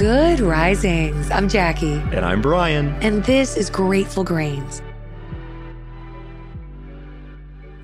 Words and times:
Good 0.00 0.40
risings. 0.40 1.30
I'm 1.30 1.46
Jackie. 1.46 1.92
And 1.92 2.24
I'm 2.24 2.40
Brian. 2.40 2.94
And 3.02 3.22
this 3.24 3.54
is 3.54 3.68
Grateful 3.68 4.24
Grains. 4.24 4.80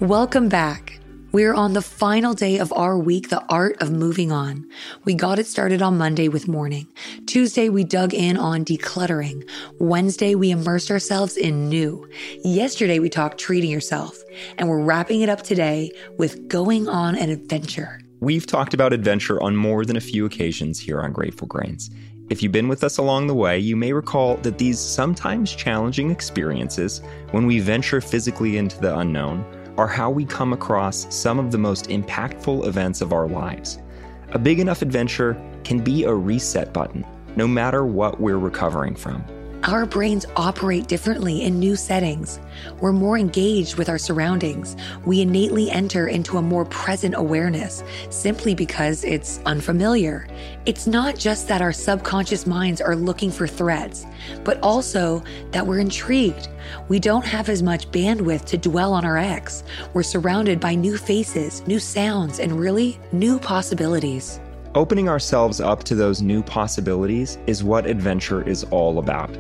Welcome 0.01 0.49
back. 0.49 0.99
We're 1.33 1.53
on 1.53 1.75
the 1.75 1.83
final 1.83 2.33
day 2.33 2.59
of 2.59 2.73
our 2.73 2.97
week, 2.97 3.29
The 3.29 3.45
Art 3.51 3.77
of 3.83 3.93
Moving 3.93 4.33
On. 4.33 4.67
We 5.05 5.13
got 5.13 5.39
it 5.39 5.47
started 5.47 5.83
on 5.83 5.99
Monday 5.99 6.29
with 6.29 6.49
mourning. 6.49 6.87
Tuesday, 7.27 7.69
we 7.69 7.85
dug 7.85 8.15
in 8.15 8.39
on 8.39 8.65
decluttering. 8.65 9.47
Wednesday, 9.79 10.35
we 10.35 10.51
immersed 10.51 10.91
ourselves 10.91 11.37
in 11.37 11.69
new. 11.69 12.09
Yesterday, 12.43 12.99
we 12.99 13.11
talked 13.11 13.37
treating 13.37 13.71
yourself. 13.71 14.17
And 14.57 14.71
we're 14.71 14.83
wrapping 14.83 15.21
it 15.21 15.29
up 15.29 15.43
today 15.43 15.91
with 16.17 16.49
going 16.49 16.89
on 16.89 17.15
an 17.15 17.29
adventure. 17.29 18.01
We've 18.21 18.47
talked 18.47 18.73
about 18.73 18.95
adventure 18.95 19.43
on 19.43 19.57
more 19.57 19.85
than 19.85 19.99
a 19.99 20.01
few 20.01 20.25
occasions 20.25 20.81
here 20.81 21.03
on 21.03 21.13
Grateful 21.13 21.47
Grains. 21.47 21.91
If 22.31 22.43
you've 22.43 22.51
been 22.51 22.67
with 22.67 22.83
us 22.83 22.97
along 22.97 23.27
the 23.27 23.35
way, 23.35 23.59
you 23.59 23.77
may 23.77 23.93
recall 23.93 24.39
that 24.39 24.57
these 24.57 24.81
sometimes 24.81 25.55
challenging 25.55 26.11
experiences, 26.11 27.03
when 27.33 27.47
we 27.47 27.61
venture 27.61 28.01
physically 28.01 28.57
into 28.57 28.81
the 28.81 28.99
unknown, 28.99 29.45
are 29.77 29.87
how 29.87 30.11
we 30.11 30.25
come 30.25 30.55
across 30.55 31.15
some 31.15 31.39
of 31.39 31.51
the 31.53 31.59
most 31.59 31.91
impactful 31.91 32.67
events 32.67 33.03
of 33.03 33.13
our 33.13 33.29
lives. 33.29 33.81
A 34.31 34.39
big 34.39 34.61
enough 34.61 34.81
adventure 34.81 35.39
can 35.63 35.81
be 35.81 36.05
a 36.05 36.15
reset 36.15 36.73
button, 36.73 37.05
no 37.37 37.47
matter 37.47 37.85
what 37.85 38.19
we're 38.19 38.39
recovering 38.39 38.97
from. 38.97 39.23
Our 39.67 39.85
brains 39.85 40.27
operate 40.37 40.87
differently 40.87 41.43
in 41.43 41.59
new 41.59 41.75
settings. 41.75 42.39
We're 42.81 42.93
more 42.93 43.19
engaged 43.19 43.75
with 43.75 43.89
our 43.89 43.99
surroundings. 43.99 44.77
We 45.05 45.23
innately 45.23 45.73
enter 45.73 46.07
into 46.07 46.39
a 46.39 46.43
more 46.43 46.65
present 46.67 47.17
awareness 47.17 47.83
simply 48.09 48.55
because 48.55 49.03
it's 49.03 49.41
unfamiliar. 49.45 50.29
It's 50.67 50.87
not 50.87 51.19
just 51.19 51.49
that 51.49 51.63
our 51.63 51.73
subconscious 51.73 52.47
minds 52.47 52.81
are 52.81 52.95
looking 52.95 53.33
for 53.33 53.49
threats, 53.49 54.07
but 54.45 54.61
also 54.63 55.25
that 55.51 55.67
we're 55.67 55.81
intrigued. 55.81 56.47
We 56.87 57.01
don't 57.01 57.27
have 57.27 57.49
as 57.49 57.61
much 57.61 57.91
bandwidth 57.91 58.45
to 58.45 58.59
dwell 58.59 58.93
on 58.93 59.05
our 59.05 59.19
ex. 59.19 59.65
We're 59.95 60.05
surrounded 60.05 60.61
by 60.61 60.77
new 60.77 60.97
faces, 60.97 61.67
new 61.67 61.81
sounds, 61.81 62.39
and 62.39 62.53
really 62.53 63.01
new 63.11 63.41
possibilities. 63.41 64.39
Opening 64.77 65.09
ourselves 65.09 65.61
up 65.61 65.83
to 65.85 65.97
those 65.97 66.23
new 66.23 66.43
possibilities 66.43 67.39
is 67.49 67.65
what 67.65 67.87
adventure 67.87 68.47
is 68.47 68.63
all 68.65 69.01
about. 69.01 69.37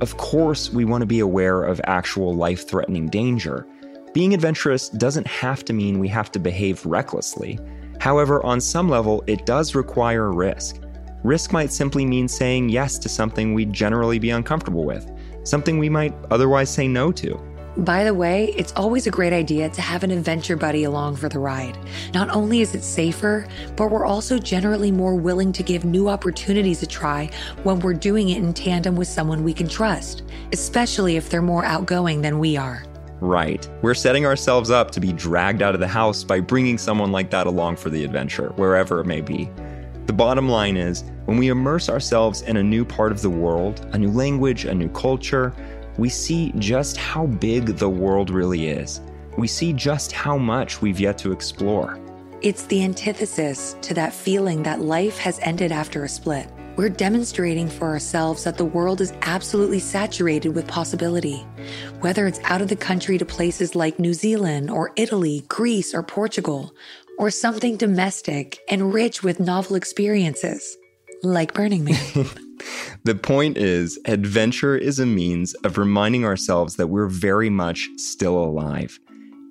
Of 0.00 0.16
course, 0.18 0.70
we 0.70 0.84
want 0.84 1.02
to 1.02 1.06
be 1.06 1.20
aware 1.20 1.62
of 1.62 1.80
actual 1.84 2.34
life 2.34 2.68
threatening 2.68 3.08
danger. 3.08 3.66
Being 4.12 4.34
adventurous 4.34 4.90
doesn't 4.90 5.26
have 5.26 5.64
to 5.64 5.72
mean 5.72 5.98
we 5.98 6.08
have 6.08 6.30
to 6.32 6.38
behave 6.38 6.84
recklessly. 6.84 7.58
However, 7.98 8.44
on 8.44 8.60
some 8.60 8.88
level, 8.90 9.24
it 9.26 9.46
does 9.46 9.74
require 9.74 10.32
risk. 10.32 10.82
Risk 11.24 11.52
might 11.52 11.72
simply 11.72 12.04
mean 12.04 12.28
saying 12.28 12.68
yes 12.68 12.98
to 12.98 13.08
something 13.08 13.54
we'd 13.54 13.72
generally 13.72 14.18
be 14.18 14.30
uncomfortable 14.30 14.84
with, 14.84 15.10
something 15.44 15.78
we 15.78 15.88
might 15.88 16.14
otherwise 16.30 16.68
say 16.68 16.86
no 16.86 17.10
to. 17.12 17.40
By 17.76 18.04
the 18.04 18.14
way, 18.14 18.54
it's 18.56 18.72
always 18.72 19.06
a 19.06 19.10
great 19.10 19.34
idea 19.34 19.68
to 19.68 19.82
have 19.82 20.02
an 20.02 20.10
adventure 20.10 20.56
buddy 20.56 20.84
along 20.84 21.16
for 21.16 21.28
the 21.28 21.38
ride. 21.38 21.76
Not 22.14 22.30
only 22.30 22.62
is 22.62 22.74
it 22.74 22.82
safer, 22.82 23.46
but 23.76 23.90
we're 23.90 24.06
also 24.06 24.38
generally 24.38 24.90
more 24.90 25.14
willing 25.14 25.52
to 25.52 25.62
give 25.62 25.84
new 25.84 26.08
opportunities 26.08 26.82
a 26.82 26.86
try 26.86 27.28
when 27.64 27.80
we're 27.80 27.92
doing 27.92 28.30
it 28.30 28.38
in 28.38 28.54
tandem 28.54 28.96
with 28.96 29.08
someone 29.08 29.44
we 29.44 29.52
can 29.52 29.68
trust, 29.68 30.22
especially 30.54 31.16
if 31.16 31.28
they're 31.28 31.42
more 31.42 31.66
outgoing 31.66 32.22
than 32.22 32.38
we 32.38 32.56
are. 32.56 32.82
Right. 33.20 33.68
We're 33.82 33.92
setting 33.92 34.24
ourselves 34.24 34.70
up 34.70 34.90
to 34.92 35.00
be 35.00 35.12
dragged 35.12 35.60
out 35.60 35.74
of 35.74 35.80
the 35.80 35.86
house 35.86 36.24
by 36.24 36.40
bringing 36.40 36.78
someone 36.78 37.12
like 37.12 37.30
that 37.30 37.46
along 37.46 37.76
for 37.76 37.90
the 37.90 38.04
adventure, 38.04 38.54
wherever 38.56 39.00
it 39.00 39.06
may 39.06 39.20
be. 39.20 39.50
The 40.06 40.14
bottom 40.14 40.48
line 40.48 40.78
is 40.78 41.04
when 41.26 41.36
we 41.36 41.48
immerse 41.48 41.90
ourselves 41.90 42.42
in 42.42 42.56
a 42.56 42.62
new 42.62 42.84
part 42.84 43.12
of 43.12 43.20
the 43.20 43.28
world, 43.28 43.86
a 43.92 43.98
new 43.98 44.10
language, 44.10 44.64
a 44.64 44.72
new 44.72 44.88
culture, 44.90 45.52
we 45.98 46.08
see 46.08 46.52
just 46.58 46.96
how 46.96 47.26
big 47.26 47.76
the 47.76 47.88
world 47.88 48.30
really 48.30 48.68
is. 48.68 49.00
We 49.36 49.46
see 49.46 49.72
just 49.72 50.12
how 50.12 50.36
much 50.36 50.80
we've 50.80 51.00
yet 51.00 51.18
to 51.18 51.32
explore. 51.32 51.98
It's 52.42 52.64
the 52.64 52.84
antithesis 52.84 53.76
to 53.82 53.94
that 53.94 54.12
feeling 54.12 54.62
that 54.62 54.80
life 54.80 55.18
has 55.18 55.38
ended 55.40 55.72
after 55.72 56.04
a 56.04 56.08
split. 56.08 56.48
We're 56.76 56.90
demonstrating 56.90 57.68
for 57.68 57.88
ourselves 57.88 58.44
that 58.44 58.58
the 58.58 58.64
world 58.64 59.00
is 59.00 59.14
absolutely 59.22 59.78
saturated 59.78 60.50
with 60.50 60.66
possibility. 60.66 61.46
Whether 62.00 62.26
it's 62.26 62.40
out 62.44 62.60
of 62.60 62.68
the 62.68 62.76
country 62.76 63.16
to 63.16 63.24
places 63.24 63.74
like 63.74 63.98
New 63.98 64.12
Zealand 64.12 64.70
or 64.70 64.92
Italy, 64.96 65.44
Greece, 65.48 65.94
or 65.94 66.02
Portugal, 66.02 66.74
or 67.18 67.30
something 67.30 67.78
domestic 67.78 68.58
and 68.68 68.92
rich 68.92 69.22
with 69.22 69.40
novel 69.40 69.76
experiences, 69.76 70.76
like 71.22 71.54
Burning 71.54 71.84
Man. 71.84 72.26
The 73.04 73.14
point 73.14 73.56
is, 73.56 73.98
adventure 74.04 74.76
is 74.76 74.98
a 74.98 75.06
means 75.06 75.54
of 75.64 75.78
reminding 75.78 76.24
ourselves 76.24 76.76
that 76.76 76.88
we're 76.88 77.08
very 77.08 77.50
much 77.50 77.88
still 77.96 78.36
alive. 78.36 78.98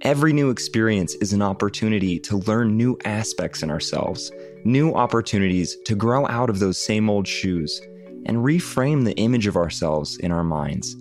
Every 0.02 0.34
new 0.34 0.50
experience 0.50 1.16
is 1.16 1.34
an 1.34 1.42
opportunity 1.42 2.20
to 2.20 2.38
learn 2.38 2.78
new 2.78 2.98
aspects 3.06 3.64
in 3.64 3.72
ourselves, 3.72 4.32
new 4.64 4.94
opportunities 4.94 5.78
to 5.86 5.96
grow 5.96 6.28
out 6.28 6.50
of 6.50 6.60
those 6.60 6.78
same 6.78 7.10
old 7.10 7.28
shoes, 7.28 7.82
and 8.26 8.38
reframe 8.38 9.06
the 9.06 9.16
image 9.16 9.48
of 9.48 9.56
ourselves 9.56 10.18
in 10.18 10.32
our 10.32 10.44
minds. 10.44 10.96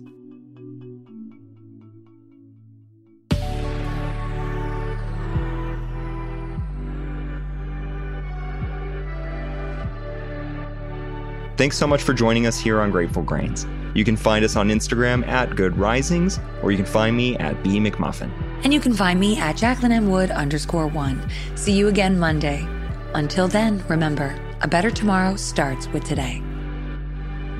Thanks 11.65 11.79
so 11.79 11.87
much 11.87 12.03
for 12.03 12.13
joining 12.13 12.45
us 12.45 12.59
here 12.59 12.79
on 12.79 12.91
Grateful 12.91 13.23
Grains. 13.23 13.65
You 13.95 14.05
can 14.05 14.15
find 14.15 14.45
us 14.45 14.55
on 14.55 14.69
Instagram 14.69 15.25
at 15.27 15.55
Good 15.55 15.75
Risings, 15.75 16.39
or 16.61 16.69
you 16.69 16.77
can 16.77 16.85
find 16.85 17.17
me 17.17 17.35
at 17.37 17.63
B 17.63 17.79
McMuffin. 17.79 18.29
And 18.63 18.71
you 18.71 18.79
can 18.79 18.93
find 18.93 19.19
me 19.19 19.39
at 19.39 19.57
Jacqueline 19.57 19.91
M. 19.91 20.11
Wood 20.11 20.29
underscore 20.29 20.85
one. 20.85 21.27
See 21.55 21.73
you 21.73 21.87
again 21.87 22.19
Monday. 22.19 22.67
Until 23.15 23.47
then, 23.47 23.83
remember, 23.87 24.39
a 24.61 24.67
better 24.67 24.91
tomorrow 24.91 25.35
starts 25.37 25.87
with 25.87 26.03
today. 26.03 26.43